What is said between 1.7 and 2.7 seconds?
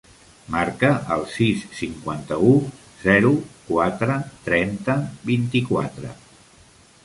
cinquanta-u,